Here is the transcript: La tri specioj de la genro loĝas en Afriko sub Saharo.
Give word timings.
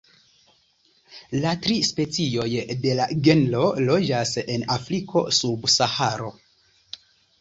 La 1.43 1.51
tri 1.65 1.75
specioj 1.89 2.47
de 2.85 2.95
la 3.01 3.05
genro 3.27 3.61
loĝas 3.91 4.33
en 4.55 4.67
Afriko 4.79 5.25
sub 5.41 5.69
Saharo. 5.79 6.33